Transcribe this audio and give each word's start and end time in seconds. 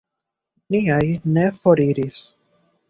Niaj 0.75 1.11
ne 1.37 1.47
foriris. 1.61 2.23